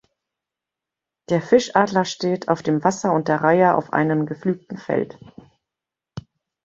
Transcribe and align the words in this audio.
Der 1.29 1.43
Fischadler 1.43 2.05
steht 2.05 2.47
auf 2.49 2.63
dem 2.63 2.83
Wasser 2.83 3.13
und 3.13 3.27
der 3.27 3.43
Reiher 3.43 3.77
auf 3.77 3.93
einem 3.93 4.25
gepflügten 4.25 4.79
Feld. 4.79 5.19